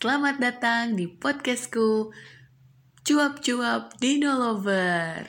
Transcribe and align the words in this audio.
Selamat 0.00 0.40
datang 0.40 0.96
di 0.96 1.12
podcastku 1.12 2.08
Cuap-cuap 3.04 4.00
Dino 4.00 4.32
Lover 4.32 5.28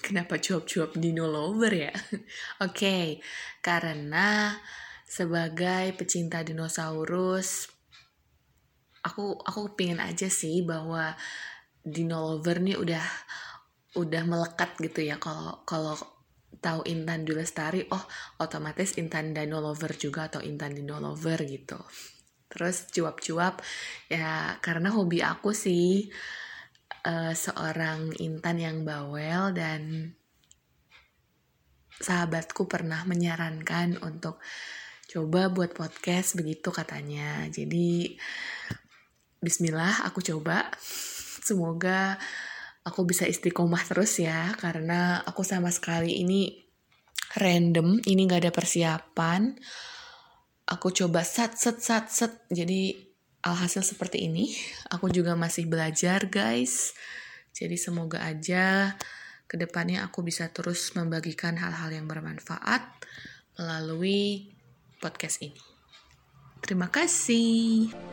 Kenapa 0.00 0.40
cuap-cuap 0.40 0.96
Dino 0.96 1.28
Lover 1.28 1.76
ya? 1.76 1.92
Oke, 1.92 2.16
okay, 2.64 3.04
karena 3.60 4.56
sebagai 5.04 5.92
pecinta 6.00 6.40
dinosaurus 6.40 7.68
aku 9.04 9.36
aku 9.36 9.76
pingin 9.76 10.00
aja 10.00 10.32
sih 10.32 10.64
bahwa 10.64 11.12
Dino 11.84 12.24
Lover 12.24 12.64
nih 12.64 12.80
udah 12.80 13.04
udah 14.00 14.22
melekat 14.24 14.80
gitu 14.80 15.04
ya 15.04 15.20
kalau 15.20 15.60
kalau 15.68 15.92
tahu 16.64 16.88
Intan 16.88 17.28
Dwi 17.28 17.44
Lestari, 17.44 17.84
oh 17.92 18.04
otomatis 18.40 18.96
Intan 18.96 19.36
Dino 19.36 19.60
Lover 19.60 19.92
juga 19.92 20.32
atau 20.32 20.40
Intan 20.40 20.72
Dino 20.72 20.96
Lover 20.96 21.44
gitu. 21.44 21.76
Terus 22.48 22.88
cuap-cuap 22.88 23.60
ya 24.08 24.56
karena 24.64 24.88
hobi 24.92 25.20
aku 25.20 25.52
sih 25.52 26.08
uh, 27.04 27.32
seorang 27.36 28.16
Intan 28.20 28.56
yang 28.58 28.78
bawel 28.82 29.52
dan 29.52 30.12
sahabatku 31.98 32.70
pernah 32.70 33.02
menyarankan 33.04 34.00
untuk 34.00 34.40
coba 35.08 35.48
buat 35.52 35.76
podcast 35.76 36.36
begitu 36.38 36.72
katanya. 36.72 37.48
Jadi 37.52 38.16
bismillah 39.40 40.08
aku 40.08 40.24
coba. 40.24 40.72
Semoga 41.44 42.20
aku 42.84 43.04
bisa 43.04 43.28
istiqomah 43.28 43.84
terus 43.84 44.16
ya 44.20 44.52
karena 44.56 45.20
aku 45.24 45.44
sama 45.44 45.68
sekali 45.68 46.24
ini 46.24 46.64
random 47.36 48.00
ini 48.08 48.24
gak 48.24 48.48
ada 48.48 48.52
persiapan 48.52 49.52
aku 50.68 50.92
coba 50.92 51.24
sat 51.24 51.56
set 51.56 51.80
sat 51.80 52.12
set. 52.12 52.32
Jadi 52.52 52.92
alhasil 53.42 53.80
seperti 53.80 54.28
ini. 54.28 54.52
Aku 54.92 55.08
juga 55.08 55.32
masih 55.34 55.64
belajar 55.66 56.28
guys. 56.28 56.92
Jadi 57.56 57.74
semoga 57.80 58.22
aja 58.22 58.94
ke 59.48 59.56
depannya 59.56 60.04
aku 60.04 60.20
bisa 60.20 60.52
terus 60.52 60.92
membagikan 60.92 61.56
hal-hal 61.56 61.88
yang 61.88 62.04
bermanfaat 62.04 62.84
melalui 63.56 64.52
podcast 65.00 65.40
ini. 65.40 65.58
Terima 66.60 66.92
kasih 66.92 68.07